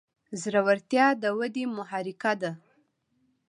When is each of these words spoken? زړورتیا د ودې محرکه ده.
زړورتیا 0.41 1.07
د 1.21 1.23
ودې 1.37 1.65
محرکه 1.77 2.33
ده. 2.41 2.51